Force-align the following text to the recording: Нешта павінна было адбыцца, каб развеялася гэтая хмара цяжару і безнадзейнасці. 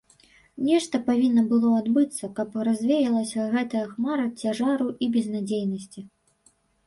Нешта 0.67 0.99
павінна 1.09 1.41
было 1.51 1.69
адбыцца, 1.81 2.29
каб 2.39 2.55
развеялася 2.69 3.45
гэтая 3.53 3.85
хмара 3.91 4.25
цяжару 4.41 4.89
і 5.07 5.13
безнадзейнасці. 5.19 6.01